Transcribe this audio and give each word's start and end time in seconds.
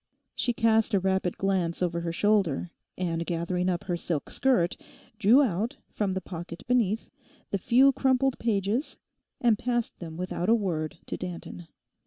She 0.33 0.51
cast 0.51 0.95
a 0.95 0.99
rapid 0.99 1.37
glance 1.37 1.83
over 1.83 2.01
her 2.01 2.11
shoulder, 2.11 2.71
and 2.97 3.23
gathering 3.23 3.69
up 3.69 3.83
her 3.83 3.95
silk 3.97 4.31
skirt, 4.31 4.75
drew 5.19 5.43
out, 5.43 5.77
from 5.93 6.15
the 6.15 6.21
pocket 6.21 6.63
beneath, 6.65 7.07
the 7.51 7.59
few 7.59 7.91
crumpled 7.91 8.39
pages, 8.39 8.97
and 9.41 9.59
passed 9.59 9.99
them 9.99 10.17
without 10.17 10.49
a 10.49 10.55
word 10.55 10.97
to 11.05 11.17
Danton. 11.17 11.67